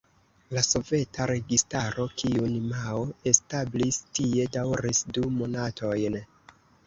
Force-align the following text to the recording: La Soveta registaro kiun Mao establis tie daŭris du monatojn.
La 0.57 0.61
Soveta 0.67 1.25
registaro 1.31 2.05
kiun 2.21 2.55
Mao 2.71 3.03
establis 3.33 4.01
tie 4.19 4.47
daŭris 4.57 5.03
du 5.19 5.27
monatojn. 5.37 6.19